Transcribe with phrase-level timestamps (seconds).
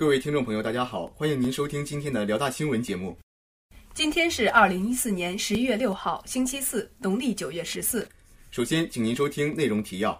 [0.00, 3.14] 各位听众朋友，大家好，欢迎您收听今天的辽大新闻节目。
[3.92, 8.08] 今天是二零一四年十一月六号，星期四，农历九月十四。
[8.50, 10.18] 首先，请您收听内容提要：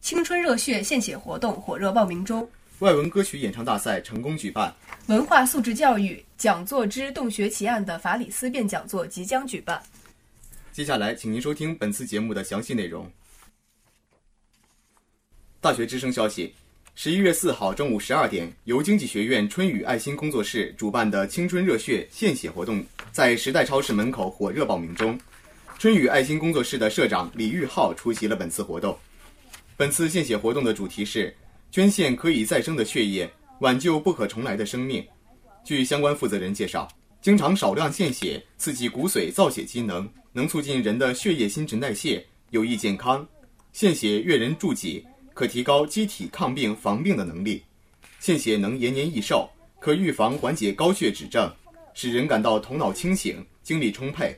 [0.00, 2.48] 青春热血献血活动火热报名中；
[2.78, 4.72] 外文歌曲演唱大赛成功举办；
[5.08, 9.82] 文化素质教育讲座之洞穴奇案的法理思辨讲座即将举办。
[10.72, 13.06] 接下来，请您收听本次节目的详细内容。
[15.60, 16.54] 大学之声消息。
[16.96, 25.18] 十一月四号中午十二点，由经济学院春雨爱心工作室主办的青春热血献血活动在时代超市门口火热报名中。
[25.76, 28.96] 春雨爱心工作室的社长李玉浩出席了本次活动。
[29.76, 31.34] 本次献血活动的主题是
[31.72, 35.04] 捐献可以再生的血液，挽救不可重来的生命。
[35.64, 36.88] 据相关负责人介绍，
[37.20, 43.26] 经常少量献血刺激骨髓造血机能，能促进人的血液新陈代谢，有益健康。
[43.72, 45.04] 献血悦人助己。
[45.34, 47.62] 可提高机体抗病防病的能力，
[48.20, 51.52] 献血能延年益寿，可预防缓解高血脂症，
[51.92, 54.34] 使人感到头脑清醒、精力充沛。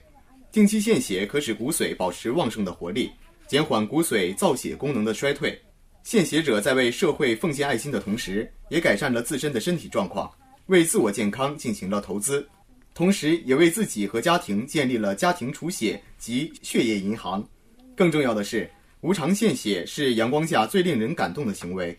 [0.51, 3.11] 定期献血可使骨髓保持旺盛的活力，
[3.47, 5.61] 减缓骨髓造血功能的衰退。
[6.03, 10.31] 献血者在为社会奉献爱心的同时，也改善了自身的身体状况，
[10.67, 12.49] 为自我健康进行了投资，
[12.95, 17.47] 同时也为自己和家庭建立了家庭储血及血液银行。
[17.95, 18.71] 更重要的是。
[19.07, 21.97] 无偿献血是阳光下最令人感动的行为，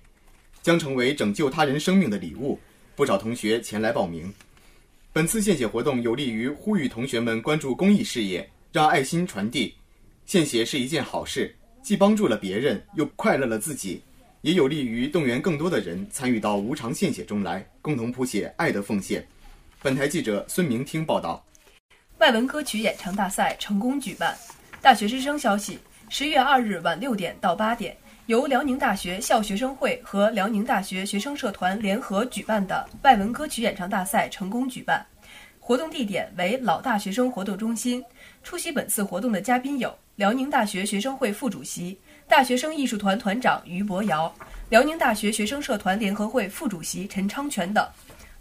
[0.61, 2.59] 将成为拯救他人生命的礼物。
[2.97, 4.29] 不少同学前来报名。
[5.13, 9.73] 本次献血活动有利于呼吁同学们关注公益事业，让爱心传递。
[10.25, 14.01] 献血是一件好事，既帮助了别人，又快乐了自己，
[14.41, 19.25] 也有利于动员更多的人参与到无偿献血中来，共同谱写爱的奉献。
[19.81, 21.41] 本台记者孙明听报道。
[22.17, 24.37] 外文歌曲演唱大赛成功举办。
[24.81, 25.79] 大学之声消息。
[26.09, 27.95] 十月二日晚六点到八点，
[28.27, 35.05] 由辽宁大学校学生会和辽宁大学学生社团联合举办的外文歌曲演唱大赛成功举办。
[35.59, 38.01] 活动地点为老大学生活动中心。
[38.41, 44.33] 出席本次活动的嘉宾有辽宁大学学生会副主席、大学生艺术团团长于博尧，
[44.69, 47.85] 辽宁大学学生社团联合会副主席陈昌全等。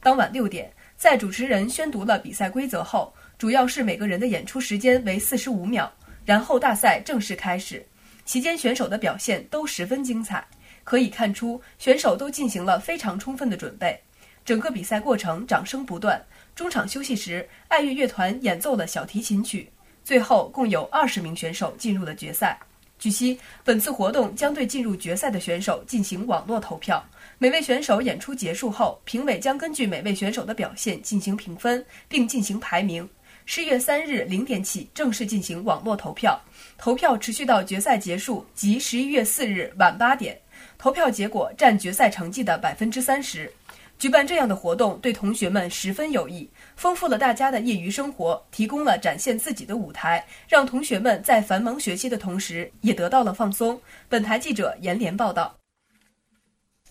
[0.01, 5.93] 当晚六点，在主持人宣读了比赛规则后，主要是每个人的演出时间为四十五秒。
[6.27, 7.87] 然后大赛正式开始，
[8.25, 10.45] 期间选手的表现都十分精彩，
[10.83, 13.99] 可以看出选手都进行了非常充分的准备。
[14.45, 16.21] 整个比赛过程掌声不断，
[16.57, 19.71] 中场休息时，爱乐乐团演奏了小提琴曲。
[20.03, 22.59] 最后共有二十名选手进入了决赛。
[22.99, 27.05] 据悉，本次活动将对进入决赛的选手进行网络投票，
[27.39, 33.09] 每位选手演出结束后，评委将根据每位选手的表现进行评分，并进行排名。
[33.49, 36.39] 十月三日零点起正式进行网络投票，
[36.77, 40.37] 投票持续到决赛结束，即十一月四日晚八点。
[40.77, 43.51] 投票结果占决赛成绩的百分之三十。
[43.99, 53.81] 举办这样的活动对同学们十分有益，丰富了大家的业余生活，提供了展现自己的舞台，让同学们在繁忙学习的同时也得到了放松。
[54.09, 55.57] 本台记者严连报道。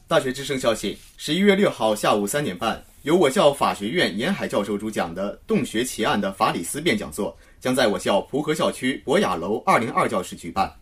[0.07, 2.81] 大学之声消息：十一月六号下午三点半。
[3.05, 10.73] 由我校法学院严海教授主讲的《洞穴奇案》的法理思辨讲座将在我校蒲河校区博雅楼二零二教室举办。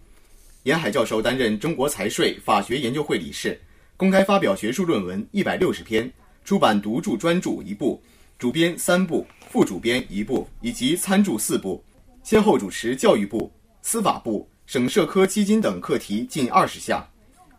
[0.63, 3.59] 严海教授担任中国财税法学研究会理事，
[3.97, 6.09] 公开发表学术论文一百六十篇，
[6.45, 8.01] 出版独著专著一部，
[8.39, 11.83] 主编三部，副主编一部，以及参著四部，
[12.23, 13.51] 先后主持教育部、
[13.81, 17.05] 司法部、省社科基金等课题近二十项，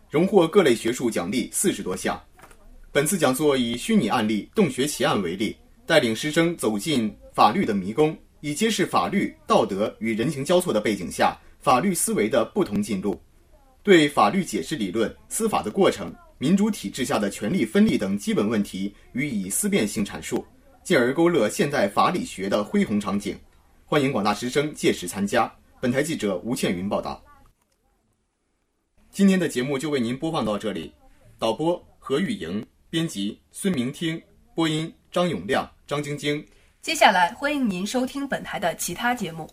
[0.09, 2.19] 荣获各类学术奖励四十多项。
[2.95, 13.21] 本次讲座以虚拟案例“洞穴奇案”为例，带领师生走进法律的迷宫，以揭示法律、道德与人情交错的背景下法律思维的不同进路，
[13.83, 20.47] 对法律解释理论、司法的过程、民主体制下的权力分立等基本问题予以思辨性阐述，
[20.85, 23.37] 进而勾勒现代法理学的恢宏场景。
[23.85, 25.53] 欢迎广大师生届时参加。
[25.81, 27.21] 本台记者吴倩云报道。
[29.11, 30.93] 今天的节目就为您播放到这里，
[31.41, 32.65] 导播何玉莹。
[32.95, 34.23] 编辑孙明听，
[34.55, 36.47] 播音张永亮、张晶晶。
[36.81, 39.51] 接下来欢迎您收听本台的其他节目。